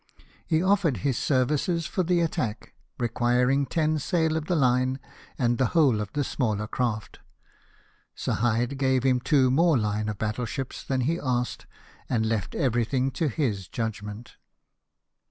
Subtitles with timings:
[0.47, 4.99] He offered his services for the attack, requiring ten sail of the line
[5.37, 7.19] and the whole of the smaller craft.
[8.15, 11.67] Sir Hyde gave him two more line of battle ships than he asked,
[12.09, 14.37] and left everything to his judgment.